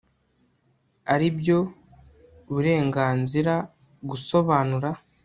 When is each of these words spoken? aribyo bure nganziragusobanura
aribyo 1.13 1.57
bure 2.47 2.73
nganziragusobanura 2.87 4.89